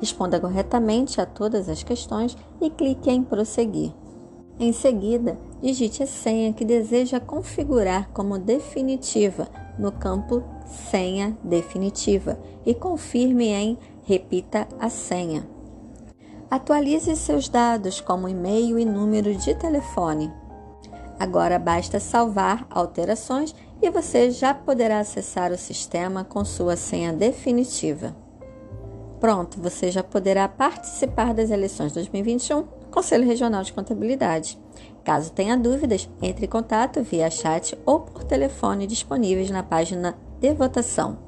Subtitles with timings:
[0.00, 3.92] Responda corretamente a todas as questões e clique em Prosseguir.
[4.58, 10.42] Em seguida, digite a senha que deseja configurar como definitiva no campo
[10.90, 15.46] Senha Definitiva e confirme em Repita a senha.
[16.50, 20.32] Atualize seus dados como e-mail e número de telefone.
[21.18, 28.14] Agora basta salvar alterações e você já poderá acessar o sistema com sua senha definitiva.
[29.18, 34.56] Pronto, você já poderá participar das eleições 2021 do Conselho Regional de Contabilidade.
[35.02, 40.54] Caso tenha dúvidas, entre em contato via chat ou por telefone disponíveis na página de
[40.54, 41.18] votação.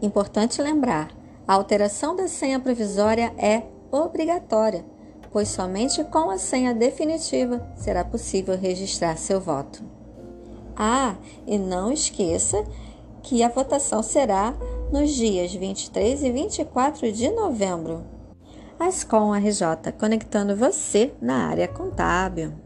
[0.00, 1.10] Importante lembrar:
[1.46, 4.93] a alteração da senha provisória é obrigatória
[5.34, 9.82] pois somente com a senha definitiva será possível registrar seu voto.
[10.76, 12.64] Ah, e não esqueça
[13.20, 14.54] que a votação será
[14.92, 18.04] nos dias 23 e 24 de novembro.
[18.78, 22.63] Ascom RJ, conectando você na área contábil.